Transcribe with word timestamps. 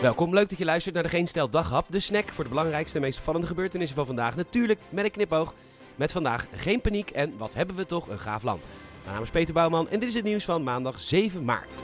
Welkom, 0.00 0.34
leuk 0.34 0.48
dat 0.48 0.58
je 0.58 0.64
luistert 0.64 0.94
naar 0.94 1.02
de 1.02 1.08
Geen 1.08 1.26
Stel 1.26 1.50
Daghap. 1.50 1.86
De 1.90 2.00
snack 2.00 2.28
voor 2.28 2.44
de 2.44 2.50
belangrijkste 2.50 2.96
en 2.96 3.02
meest 3.02 3.18
opvallende 3.18 3.46
gebeurtenissen 3.46 3.96
van 3.96 4.06
vandaag. 4.06 4.36
Natuurlijk 4.36 4.80
met 4.90 5.04
een 5.04 5.10
knipoog. 5.10 5.54
Met 5.96 6.12
vandaag 6.12 6.46
geen 6.54 6.80
paniek 6.80 7.10
en 7.10 7.38
wat 7.38 7.54
hebben 7.54 7.76
we 7.76 7.86
toch 7.86 8.08
een 8.08 8.18
gaaf 8.18 8.42
land. 8.42 8.66
Mijn 9.02 9.14
naam 9.14 9.22
is 9.22 9.30
Peter 9.30 9.54
Bouwman 9.54 9.88
en 9.88 10.00
dit 10.00 10.08
is 10.08 10.14
het 10.14 10.24
nieuws 10.24 10.44
van 10.44 10.62
maandag 10.62 11.00
7 11.00 11.44
maart. 11.44 11.74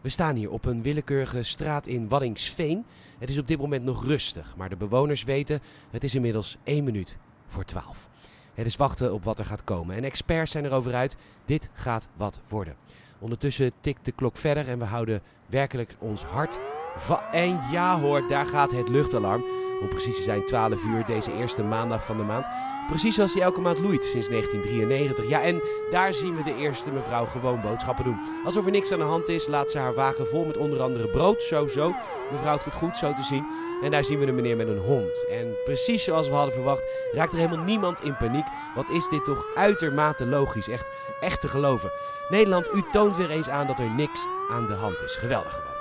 We 0.00 0.08
staan 0.08 0.36
hier 0.36 0.50
op 0.50 0.64
een 0.64 0.82
willekeurige 0.82 1.42
straat 1.42 1.86
in 1.86 2.08
Waddingsveen. 2.08 2.84
Het 3.18 3.30
is 3.30 3.38
op 3.38 3.48
dit 3.48 3.58
moment 3.58 3.84
nog 3.84 4.04
rustig, 4.04 4.54
maar 4.56 4.68
de 4.68 4.76
bewoners 4.76 5.24
weten 5.24 5.60
het 5.90 6.04
is 6.04 6.14
inmiddels 6.14 6.56
1 6.64 6.84
minuut 6.84 7.18
voor 7.48 7.64
12. 7.64 8.10
Het 8.54 8.66
is 8.66 8.76
wachten 8.76 9.14
op 9.14 9.24
wat 9.24 9.38
er 9.38 9.44
gaat 9.44 9.64
komen. 9.64 9.96
En 9.96 10.04
experts 10.04 10.50
zijn 10.50 10.64
erover 10.64 10.94
uit, 10.94 11.16
dit 11.44 11.70
gaat 11.72 12.08
wat 12.16 12.40
worden. 12.48 12.76
Ondertussen 13.18 13.72
tikt 13.80 14.04
de 14.04 14.12
klok 14.12 14.36
verder 14.36 14.68
en 14.68 14.78
we 14.78 14.84
houden 14.84 15.22
werkelijk 15.46 15.96
ons 15.98 16.22
hart 16.22 16.58
En 17.32 17.60
ja 17.70 18.00
hoor, 18.00 18.28
daar 18.28 18.46
gaat 18.46 18.72
het 18.72 18.88
luchtalarm. 18.88 19.61
Om 19.82 19.88
precies 19.88 20.24
zijn 20.24 20.44
12 20.44 20.84
uur 20.84 21.04
deze 21.06 21.32
eerste 21.32 21.62
maandag 21.62 22.04
van 22.04 22.16
de 22.16 22.22
maand. 22.22 22.46
Precies 22.88 23.14
zoals 23.14 23.32
die 23.32 23.42
elke 23.42 23.60
maand 23.60 23.78
loeit 23.78 24.04
sinds 24.04 24.28
1993. 24.28 25.28
Ja, 25.28 25.42
en 25.42 25.62
daar 25.90 26.14
zien 26.14 26.36
we 26.36 26.42
de 26.42 26.56
eerste 26.56 26.92
mevrouw 26.92 27.24
gewoon 27.24 27.60
boodschappen 27.60 28.04
doen. 28.04 28.20
Alsof 28.44 28.64
er 28.64 28.70
niks 28.70 28.92
aan 28.92 28.98
de 28.98 29.04
hand 29.04 29.28
is, 29.28 29.46
laat 29.46 29.70
ze 29.70 29.78
haar 29.78 29.94
wagen 29.94 30.26
vol 30.26 30.44
met 30.44 30.56
onder 30.56 30.82
andere 30.82 31.08
brood. 31.08 31.42
Zo, 31.42 31.66
zo. 31.66 31.94
Mevrouw 32.32 32.52
heeft 32.52 32.64
het 32.64 32.74
goed 32.74 32.98
zo 32.98 33.12
te 33.12 33.22
zien. 33.22 33.46
En 33.82 33.90
daar 33.90 34.04
zien 34.04 34.18
we 34.18 34.26
een 34.26 34.34
meneer 34.34 34.56
met 34.56 34.68
een 34.68 34.78
hond. 34.78 35.24
En 35.30 35.54
precies 35.64 36.04
zoals 36.04 36.28
we 36.28 36.34
hadden 36.34 36.54
verwacht, 36.54 36.82
raakt 37.12 37.32
er 37.32 37.38
helemaal 37.38 37.64
niemand 37.64 38.02
in 38.02 38.16
paniek. 38.16 38.46
Wat 38.74 38.90
is 38.90 39.08
dit 39.08 39.24
toch 39.24 39.46
uitermate 39.54 40.26
logisch. 40.26 40.68
Echt, 40.68 40.86
echt 41.20 41.40
te 41.40 41.48
geloven. 41.48 41.90
Nederland, 42.28 42.74
u 42.74 42.82
toont 42.90 43.16
weer 43.16 43.30
eens 43.30 43.48
aan 43.48 43.66
dat 43.66 43.78
er 43.78 43.90
niks 43.90 44.26
aan 44.50 44.66
de 44.66 44.74
hand 44.74 44.96
is. 45.04 45.16
Geweldig 45.16 45.52
gewoon. 45.52 45.71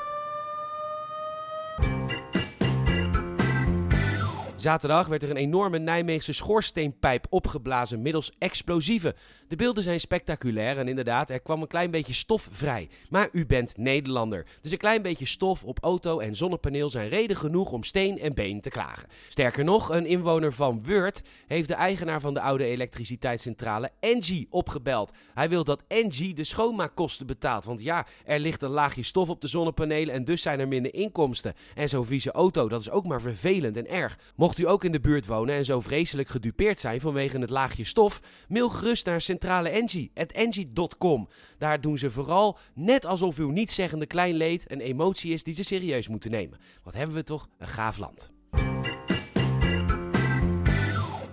Zaterdag 4.61 5.07
werd 5.07 5.23
er 5.23 5.29
een 5.29 5.35
enorme 5.37 5.79
Nijmeegse 5.79 6.33
schoorsteenpijp 6.33 7.25
opgeblazen 7.29 8.01
middels 8.01 8.31
explosieven. 8.37 9.13
De 9.47 9.55
beelden 9.55 9.83
zijn 9.83 9.99
spectaculair 9.99 10.77
en 10.77 10.87
inderdaad, 10.87 11.29
er 11.29 11.39
kwam 11.39 11.61
een 11.61 11.67
klein 11.67 11.91
beetje 11.91 12.13
stof 12.13 12.47
vrij. 12.51 12.89
Maar 13.09 13.29
u 13.31 13.45
bent 13.45 13.77
Nederlander, 13.77 14.45
dus 14.61 14.71
een 14.71 14.77
klein 14.77 15.01
beetje 15.01 15.25
stof 15.25 15.63
op 15.63 15.83
auto 15.83 16.19
en 16.19 16.35
zonnepaneel 16.35 16.89
zijn 16.89 17.09
reden 17.09 17.37
genoeg 17.37 17.71
om 17.71 17.83
steen 17.83 18.19
en 18.19 18.33
been 18.33 18.61
te 18.61 18.69
klagen. 18.69 19.09
Sterker 19.29 19.63
nog, 19.63 19.89
een 19.89 20.05
inwoner 20.05 20.53
van 20.53 20.83
Weurt 20.83 21.21
heeft 21.47 21.67
de 21.67 21.73
eigenaar 21.73 22.21
van 22.21 22.33
de 22.33 22.41
oude 22.41 22.65
elektriciteitscentrale 22.65 23.91
Engie 23.99 24.47
opgebeld. 24.49 25.11
Hij 25.33 25.49
wil 25.49 25.63
dat 25.63 25.83
Engie 25.87 26.33
de 26.33 26.43
schoonmaakkosten 26.43 27.27
betaalt, 27.27 27.65
want 27.65 27.81
ja, 27.81 28.05
er 28.25 28.39
ligt 28.39 28.61
een 28.61 28.69
laagje 28.69 29.03
stof 29.03 29.29
op 29.29 29.41
de 29.41 29.47
zonnepanelen 29.47 30.13
en 30.13 30.25
dus 30.25 30.41
zijn 30.41 30.59
er 30.59 30.67
minder 30.67 30.93
inkomsten. 30.93 31.53
En 31.75 31.89
zo'n 31.89 32.05
vieze 32.05 32.31
auto, 32.31 32.69
dat 32.69 32.81
is 32.81 32.89
ook 32.89 33.07
maar 33.07 33.21
vervelend 33.21 33.77
en 33.77 33.89
erg. 33.89 34.17
Mocht 34.35 34.49
u 34.59 34.67
ook 34.67 34.83
in 34.83 34.91
de 34.91 34.99
buurt 34.99 35.25
wonen 35.25 35.55
en 35.55 35.65
zo 35.65 35.79
vreselijk 35.79 36.27
gedupeerd 36.27 36.79
zijn 36.79 37.01
vanwege 37.01 37.39
het 37.39 37.49
laagje 37.49 37.83
stof, 37.83 38.19
mail 38.47 38.69
gerust 38.69 39.05
naar 39.05 39.21
centrale 39.21 39.69
Engie, 39.69 40.11
engie.com. 40.13 41.27
Daar 41.57 41.81
doen 41.81 41.97
ze 41.97 42.11
vooral 42.11 42.57
net 42.73 43.05
alsof 43.05 43.37
uw 43.37 43.49
nietszeggende 43.49 44.05
klein 44.05 44.35
leed 44.35 44.71
een 44.71 44.81
emotie 44.81 45.33
is 45.33 45.43
die 45.43 45.53
ze 45.53 45.63
serieus 45.63 46.07
moeten 46.07 46.31
nemen. 46.31 46.59
Wat 46.83 46.93
hebben 46.93 47.15
we 47.15 47.23
toch 47.23 47.47
een 47.57 47.67
gaaf 47.67 47.97
land. 47.97 48.31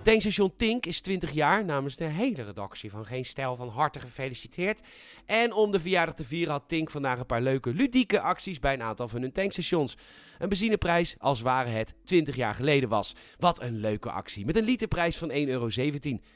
Tankstation 0.01 0.55
Tink 0.55 0.85
is 0.85 1.01
20 1.01 1.31
jaar 1.31 1.65
namens 1.65 1.95
de 1.95 2.05
hele 2.05 2.43
redactie 2.43 2.91
van 2.91 3.05
Geen 3.05 3.25
Stijl 3.25 3.55
van 3.55 3.69
harte 3.69 3.99
gefeliciteerd. 3.99 4.81
En 5.25 5.53
om 5.53 5.71
de 5.71 5.79
verjaardag 5.79 6.15
te 6.15 6.23
vieren 6.23 6.51
had 6.51 6.63
Tink 6.67 6.89
vandaag 6.89 7.19
een 7.19 7.25
paar 7.25 7.41
leuke 7.41 7.73
ludieke 7.73 8.19
acties 8.19 8.59
bij 8.59 8.73
een 8.73 8.81
aantal 8.81 9.07
van 9.07 9.21
hun 9.21 9.31
tankstations. 9.31 9.97
Een 10.37 10.49
benzineprijs 10.49 11.15
als 11.17 11.41
ware 11.41 11.69
het 11.69 11.93
20 12.03 12.35
jaar 12.35 12.55
geleden 12.55 12.89
was. 12.89 13.15
Wat 13.37 13.61
een 13.61 13.77
leuke 13.77 14.11
actie 14.11 14.45
met 14.45 14.57
een 14.57 14.63
literprijs 14.63 15.17
van 15.17 15.31
1,17 15.31 15.35
euro. 15.35 15.69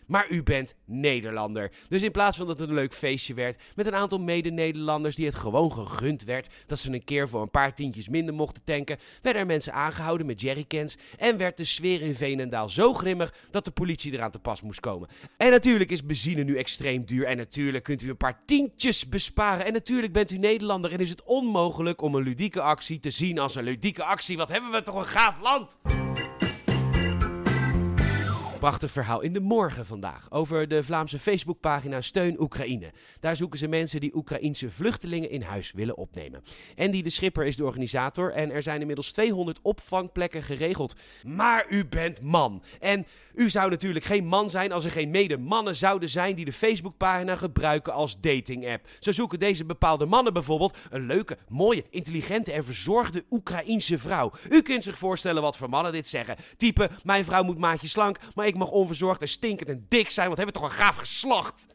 Maar 0.07 0.29
u 0.29 0.43
bent 0.43 0.75
Nederlander. 0.85 1.71
Dus 1.89 2.01
in 2.01 2.11
plaats 2.11 2.37
van 2.37 2.47
dat 2.47 2.59
het 2.59 2.69
een 2.69 2.75
leuk 2.75 2.93
feestje 2.93 3.33
werd 3.33 3.61
met 3.75 3.85
een 3.85 3.95
aantal 3.95 4.19
mede-Nederlanders 4.19 5.15
die 5.15 5.25
het 5.25 5.35
gewoon 5.35 5.71
gegund 5.71 6.23
werd 6.23 6.49
dat 6.67 6.79
ze 6.79 6.91
een 6.93 7.03
keer 7.03 7.29
voor 7.29 7.41
een 7.41 7.51
paar 7.51 7.75
tientjes 7.75 8.09
minder 8.09 8.33
mochten 8.33 8.63
tanken, 8.63 8.97
werden 9.21 9.41
er 9.41 9.47
mensen 9.47 9.73
aangehouden 9.73 10.25
met 10.25 10.41
jerrycans 10.41 10.97
en 11.17 11.37
werd 11.37 11.57
de 11.57 11.65
sfeer 11.65 12.01
in 12.01 12.15
Veenendaal 12.15 12.69
zo 12.69 12.93
grimmig 12.93 13.33
dat 13.53 13.65
de 13.65 13.71
politie 13.71 14.13
eraan 14.13 14.31
te 14.31 14.39
pas 14.39 14.61
moest 14.61 14.79
komen. 14.79 15.09
En 15.37 15.51
natuurlijk 15.51 15.91
is 15.91 16.05
benzine 16.05 16.43
nu 16.43 16.57
extreem 16.57 17.05
duur. 17.05 17.25
En 17.25 17.37
natuurlijk 17.37 17.83
kunt 17.83 18.01
u 18.01 18.09
een 18.09 18.17
paar 18.17 18.41
tientjes 18.45 19.09
besparen. 19.09 19.65
En 19.65 19.73
natuurlijk 19.73 20.13
bent 20.13 20.31
u 20.31 20.37
Nederlander 20.37 20.91
en 20.91 20.99
is 20.99 21.09
het 21.09 21.23
onmogelijk 21.23 22.01
om 22.01 22.15
een 22.15 22.23
ludieke 22.23 22.61
actie 22.61 22.99
te 22.99 23.11
zien 23.11 23.39
als 23.39 23.55
een 23.55 23.63
ludieke 23.63 24.03
actie. 24.03 24.37
Wat 24.37 24.49
hebben 24.49 24.71
we 24.71 24.81
toch 24.81 24.95
een 24.95 25.05
gaaf 25.05 25.41
land! 25.41 25.79
Prachtig 28.63 28.91
verhaal 28.91 29.21
in 29.21 29.33
de 29.33 29.39
morgen 29.39 29.85
vandaag 29.85 30.31
over 30.31 30.67
de 30.67 30.83
Vlaamse 30.83 31.19
Facebookpagina 31.19 32.01
Steun 32.01 32.41
Oekraïne. 32.41 32.91
Daar 33.19 33.35
zoeken 33.35 33.59
ze 33.59 33.67
mensen 33.67 33.99
die 33.99 34.15
Oekraïense 34.15 34.71
vluchtelingen 34.71 35.29
in 35.29 35.41
huis 35.41 35.71
willen 35.71 35.97
opnemen. 35.97 36.43
Andy 36.77 37.01
de 37.01 37.09
Schipper 37.09 37.45
is 37.45 37.57
de 37.57 37.65
organisator 37.65 38.31
en 38.31 38.51
er 38.51 38.63
zijn 38.63 38.79
inmiddels 38.79 39.11
200 39.11 39.59
opvangplekken 39.61 40.43
geregeld. 40.43 40.95
Maar 41.23 41.65
u 41.69 41.85
bent 41.85 42.21
man. 42.21 42.63
En 42.79 43.05
u 43.35 43.49
zou 43.49 43.69
natuurlijk 43.69 44.05
geen 44.05 44.25
man 44.25 44.49
zijn 44.49 44.71
als 44.71 44.85
er 44.85 44.91
geen 44.91 45.09
mede-mannen 45.09 45.75
zouden 45.75 46.09
zijn 46.09 46.35
die 46.35 46.45
de 46.45 46.53
Facebookpagina 46.53 47.35
gebruiken 47.35 47.93
als 47.93 48.19
dating-app. 48.19 48.87
Zo 48.99 49.11
zoeken 49.11 49.39
deze 49.39 49.65
bepaalde 49.65 50.05
mannen 50.05 50.33
bijvoorbeeld 50.33 50.77
een 50.89 51.05
leuke, 51.05 51.37
mooie, 51.47 51.83
intelligente 51.89 52.51
en 52.51 52.65
verzorgde 52.65 53.23
Oekraïense 53.29 53.97
vrouw. 53.97 54.31
U 54.49 54.61
kunt 54.61 54.83
zich 54.83 54.97
voorstellen 54.97 55.41
wat 55.41 55.57
voor 55.57 55.69
mannen 55.69 55.91
dit 55.91 56.07
zeggen. 56.07 56.35
Type, 56.57 56.89
mijn 57.03 57.25
vrouw 57.25 57.43
moet 57.43 57.57
maatje 57.57 57.87
slank, 57.87 58.17
maar 58.35 58.45
ik 58.45 58.52
mag 58.55 58.69
onverzorgd 58.69 59.21
en 59.21 59.27
stinkend 59.27 59.69
en 59.69 59.85
dik 59.89 60.09
zijn, 60.09 60.27
want 60.27 60.37
hebben 60.37 60.55
we 60.55 60.61
toch 60.61 60.69
een 60.71 60.83
gaaf 60.83 60.95
geslacht. 60.95 61.65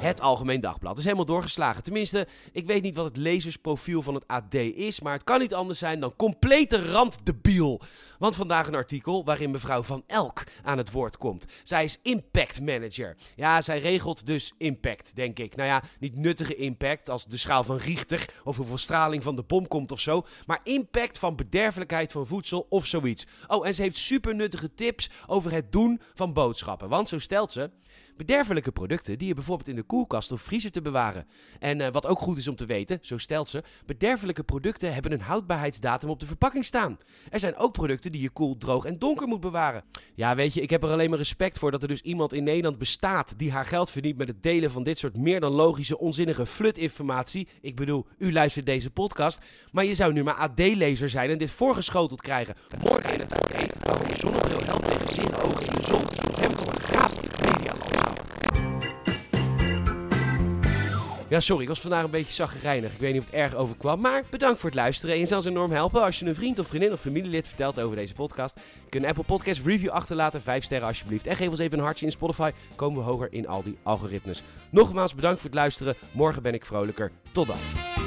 Het 0.00 0.20
Algemeen 0.20 0.60
Dagblad 0.60 0.98
is 0.98 1.04
helemaal 1.04 1.24
doorgeslagen. 1.24 1.82
Tenminste, 1.82 2.26
ik 2.52 2.66
weet 2.66 2.82
niet 2.82 2.94
wat 2.94 3.04
het 3.04 3.16
lezersprofiel 3.16 4.02
van 4.02 4.14
het 4.14 4.26
AD 4.26 4.54
is, 4.54 5.00
maar 5.00 5.12
het 5.12 5.24
kan 5.24 5.40
niet 5.40 5.54
anders 5.54 5.78
zijn 5.78 6.00
dan 6.00 6.16
complete 6.16 6.90
randdebiel. 6.90 7.80
Want 8.18 8.34
vandaag 8.34 8.66
een 8.66 8.74
artikel 8.74 9.24
waarin 9.24 9.50
mevrouw 9.50 9.82
Van 9.82 10.02
Elk 10.06 10.42
aan 10.62 10.78
het 10.78 10.90
woord 10.90 11.16
komt. 11.16 11.44
Zij 11.62 11.84
is 11.84 11.98
impact 12.02 12.60
manager. 12.60 13.16
Ja, 13.36 13.60
zij 13.60 13.78
regelt 13.78 14.26
dus 14.26 14.54
impact, 14.58 15.16
denk 15.16 15.38
ik. 15.38 15.56
Nou 15.56 15.68
ja, 15.68 15.82
niet 15.98 16.16
nuttige 16.16 16.54
impact 16.54 17.10
als 17.10 17.24
de 17.26 17.36
schaal 17.36 17.64
van 17.64 17.76
Richter 17.76 18.34
of 18.44 18.56
hoeveel 18.56 18.78
straling 18.78 19.22
van 19.22 19.36
de 19.36 19.42
bom 19.42 19.68
komt 19.68 19.92
of 19.92 20.00
zo, 20.00 20.26
maar 20.46 20.60
impact 20.62 21.18
van 21.18 21.36
bederfelijkheid 21.36 22.12
van 22.12 22.26
voedsel 22.26 22.66
of 22.68 22.86
zoiets. 22.86 23.26
Oh, 23.46 23.66
en 23.66 23.74
ze 23.74 23.82
heeft 23.82 23.96
super 23.96 24.34
nuttige 24.34 24.74
tips 24.74 25.10
over 25.26 25.52
het 25.52 25.72
doen 25.72 26.00
van 26.14 26.32
boodschappen. 26.32 26.88
Want 26.88 27.08
zo 27.08 27.18
stelt 27.18 27.52
ze, 27.52 27.70
bederfelijke 28.16 28.72
producten 28.72 29.18
die 29.18 29.28
je 29.28 29.34
bijvoorbeeld 29.34 29.68
in 29.68 29.76
de 29.76 29.86
koelkast 29.90 30.32
of 30.32 30.40
vriezer 30.40 30.70
te 30.70 30.80
bewaren. 30.80 31.26
En 31.58 31.80
eh, 31.80 31.92
wat 31.92 32.06
ook 32.06 32.18
goed 32.18 32.38
is 32.38 32.48
om 32.48 32.56
te 32.56 32.66
weten, 32.66 32.98
zo 33.02 33.18
stelt 33.18 33.48
ze, 33.48 33.62
bederfelijke 33.86 34.42
producten 34.42 34.94
hebben 34.94 35.12
een 35.12 35.20
houdbaarheidsdatum 35.20 36.08
op 36.08 36.20
de 36.20 36.26
verpakking 36.26 36.64
staan. 36.64 36.98
Er 37.30 37.40
zijn 37.40 37.56
ook 37.56 37.72
producten 37.72 38.12
die 38.12 38.22
je 38.22 38.30
koel, 38.30 38.56
droog 38.56 38.84
en 38.84 38.98
donker 38.98 39.26
moet 39.26 39.40
bewaren. 39.40 39.84
Ja, 40.14 40.34
weet 40.34 40.54
je, 40.54 40.60
ik 40.60 40.70
heb 40.70 40.82
er 40.82 40.90
alleen 40.90 41.10
maar 41.10 41.18
respect 41.18 41.58
voor 41.58 41.70
dat 41.70 41.82
er 41.82 41.88
dus 41.88 42.00
iemand 42.00 42.32
in 42.32 42.44
Nederland 42.44 42.78
bestaat 42.78 43.34
die 43.38 43.52
haar 43.52 43.66
geld 43.66 43.90
verdient 43.90 44.16
met 44.16 44.28
het 44.28 44.42
delen 44.42 44.70
van 44.70 44.82
dit 44.82 44.98
soort 44.98 45.16
meer 45.16 45.40
dan 45.40 45.52
logische, 45.52 45.98
onzinnige 45.98 46.46
flutinformatie. 46.46 47.48
Ik 47.60 47.76
bedoel, 47.76 48.06
u 48.18 48.32
luistert 48.32 48.66
deze 48.66 48.90
podcast, 48.90 49.40
maar 49.72 49.84
je 49.84 49.94
zou 49.94 50.12
nu 50.12 50.22
maar 50.22 50.34
AD-lezer 50.34 51.10
zijn 51.10 51.30
en 51.30 51.38
dit 51.38 51.50
voorgeschoteld 51.50 52.20
krijgen. 52.20 52.54
Morgen 52.82 53.12
in 53.14 53.20
het 53.20 53.32
AD, 53.32 53.84
waarom 53.84 54.08
je 54.08 54.16
zonnebril 54.16 54.64
helpt 54.64 54.84
tegen 54.84 55.08
zin, 55.08 55.36
ogen 55.36 55.66
in 55.74 55.82
zon. 55.82 56.29
Ja, 61.30 61.40
sorry, 61.40 61.62
ik 61.62 61.68
was 61.68 61.80
vandaag 61.80 62.04
een 62.04 62.10
beetje 62.10 62.32
zaggerijnig. 62.32 62.92
Ik 62.92 62.98
weet 62.98 63.12
niet 63.12 63.20
of 63.20 63.26
het 63.26 63.34
erg 63.34 63.54
overkwam, 63.54 64.00
maar 64.00 64.22
bedankt 64.30 64.60
voor 64.60 64.70
het 64.70 64.78
luisteren. 64.78 65.14
En 65.14 65.20
je 65.20 65.26
zal 65.26 65.46
enorm 65.46 65.70
helpen 65.70 66.02
als 66.02 66.18
je 66.18 66.26
een 66.26 66.34
vriend 66.34 66.58
of 66.58 66.66
vriendin 66.66 66.92
of 66.92 67.00
familielid 67.00 67.46
vertelt 67.46 67.80
over 67.80 67.96
deze 67.96 68.14
podcast. 68.14 68.54
Je 68.56 68.88
kunt 68.88 69.02
een 69.02 69.08
Apple 69.08 69.24
Podcast 69.24 69.60
review 69.64 69.90
achterlaten, 69.90 70.42
5 70.42 70.64
sterren 70.64 70.88
alsjeblieft. 70.88 71.26
En 71.26 71.36
geef 71.36 71.48
ons 71.48 71.58
even 71.58 71.78
een 71.78 71.84
hartje 71.84 72.06
in 72.06 72.12
Spotify, 72.12 72.50
komen 72.76 72.98
we 72.98 73.04
hoger 73.04 73.32
in 73.32 73.48
al 73.48 73.62
die 73.62 73.78
algoritmes. 73.82 74.42
Nogmaals 74.70 75.14
bedankt 75.14 75.40
voor 75.40 75.50
het 75.50 75.58
luisteren. 75.58 75.94
Morgen 76.12 76.42
ben 76.42 76.54
ik 76.54 76.66
vrolijker. 76.66 77.10
Tot 77.32 77.46
dan. 77.46 77.99